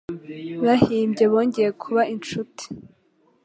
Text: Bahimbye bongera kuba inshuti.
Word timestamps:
Bahimbye 0.65 1.23
bongera 1.31 1.69
kuba 1.81 2.01
inshuti. 2.13 2.63